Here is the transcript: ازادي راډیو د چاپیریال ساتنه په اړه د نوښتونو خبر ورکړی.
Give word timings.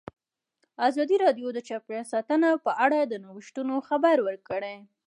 ازادي 0.87 1.15
راډیو 1.23 1.47
د 1.53 1.59
چاپیریال 1.67 2.05
ساتنه 2.13 2.49
په 2.65 2.71
اړه 2.85 2.99
د 3.05 3.13
نوښتونو 3.23 3.75
خبر 3.87 4.17
ورکړی. 4.27 4.75